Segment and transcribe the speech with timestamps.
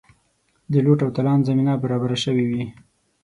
[0.71, 2.63] د لوټ او تالان زمینه برابره سوې وي.